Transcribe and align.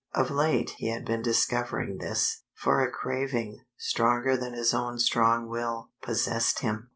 Of 0.15 0.31
late 0.31 0.71
he 0.79 0.87
had 0.87 1.05
been 1.05 1.21
discovering 1.21 1.99
this, 1.99 2.41
for 2.55 2.81
a 2.81 2.89
craving, 2.89 3.59
stronger 3.77 4.35
than 4.35 4.53
his 4.53 4.73
own 4.73 4.97
strong 4.97 5.47
will, 5.47 5.91
possessed 6.01 6.61
him. 6.61 6.89